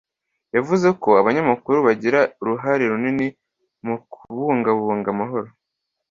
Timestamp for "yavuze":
0.55-0.87